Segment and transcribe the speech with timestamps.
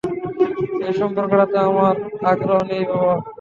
[0.85, 1.93] এই সম্পর্কটাতে আমার
[2.31, 3.13] আগ্রহ নেই, বাবা।